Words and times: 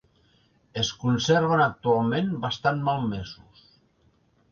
Es 0.83 0.87
conserven 1.01 1.61
actualment 1.65 2.31
bastant 2.47 2.81
malmesos. 2.89 3.63